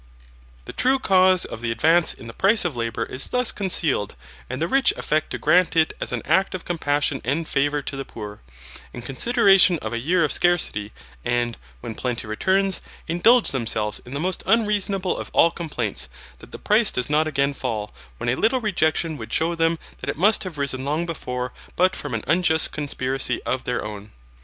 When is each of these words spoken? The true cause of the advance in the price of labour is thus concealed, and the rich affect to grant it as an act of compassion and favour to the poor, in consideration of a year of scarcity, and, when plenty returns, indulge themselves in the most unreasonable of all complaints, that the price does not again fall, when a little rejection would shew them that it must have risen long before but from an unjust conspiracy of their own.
The 0.65 0.73
true 0.73 0.97
cause 0.97 1.45
of 1.45 1.61
the 1.61 1.69
advance 1.71 2.11
in 2.11 2.25
the 2.25 2.33
price 2.33 2.65
of 2.65 2.75
labour 2.75 3.05
is 3.05 3.27
thus 3.27 3.51
concealed, 3.51 4.15
and 4.49 4.59
the 4.59 4.67
rich 4.67 4.91
affect 4.97 5.29
to 5.29 5.37
grant 5.37 5.75
it 5.75 5.93
as 6.01 6.11
an 6.11 6.23
act 6.25 6.55
of 6.55 6.65
compassion 6.65 7.21
and 7.23 7.47
favour 7.47 7.83
to 7.83 7.95
the 7.95 8.03
poor, 8.03 8.41
in 8.93 9.03
consideration 9.03 9.77
of 9.77 9.93
a 9.93 9.99
year 9.99 10.23
of 10.23 10.31
scarcity, 10.31 10.91
and, 11.23 11.55
when 11.81 11.93
plenty 11.93 12.25
returns, 12.25 12.81
indulge 13.07 13.51
themselves 13.51 13.99
in 14.03 14.15
the 14.15 14.19
most 14.19 14.41
unreasonable 14.47 15.15
of 15.15 15.29
all 15.33 15.51
complaints, 15.51 16.09
that 16.39 16.51
the 16.51 16.57
price 16.57 16.89
does 16.89 17.07
not 17.07 17.27
again 17.27 17.53
fall, 17.53 17.93
when 18.17 18.27
a 18.27 18.33
little 18.33 18.59
rejection 18.59 19.17
would 19.17 19.31
shew 19.31 19.55
them 19.55 19.77
that 19.99 20.09
it 20.09 20.17
must 20.17 20.43
have 20.43 20.57
risen 20.57 20.83
long 20.83 21.05
before 21.05 21.53
but 21.75 21.95
from 21.95 22.15
an 22.15 22.23
unjust 22.25 22.71
conspiracy 22.71 23.39
of 23.43 23.65
their 23.65 23.85
own. 23.85 24.11